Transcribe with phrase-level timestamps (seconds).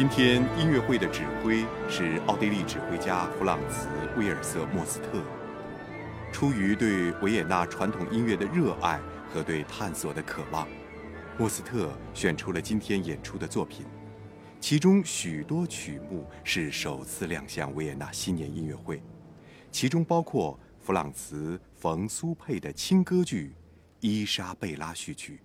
[0.00, 5.22] 今天音乐会的指挥是奥地利指挥家弗朗茨威尔瑟莫斯特
[6.32, 10.66] 出于对维也纳传统音乐的热爱和对探索的渴望。
[11.36, 13.84] 莫斯特选出了今天演出的作品
[14.58, 19.02] 其中许多曲目是首次亮相维也纳新年音乐会
[19.70, 23.54] 其中包括弗朗茨冯苏佩的轻歌剧
[24.00, 25.42] 伊莎贝拉序曲